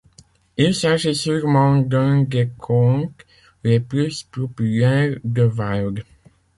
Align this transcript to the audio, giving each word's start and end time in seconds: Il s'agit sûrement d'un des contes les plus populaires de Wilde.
Il 0.57 0.73
s'agit 0.73 1.13
sûrement 1.13 1.77
d'un 1.77 2.23
des 2.23 2.49
contes 2.57 3.23
les 3.63 3.79
plus 3.79 4.23
populaires 4.31 5.15
de 5.23 5.43
Wilde. 5.43 6.03